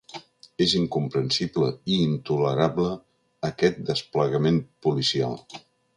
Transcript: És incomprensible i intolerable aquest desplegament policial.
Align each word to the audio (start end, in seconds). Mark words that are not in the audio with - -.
És 0.65 0.71
incomprensible 0.77 1.67
i 1.95 1.99
intolerable 2.05 2.89
aquest 3.51 3.81
desplegament 3.91 4.59
policial. 4.87 5.39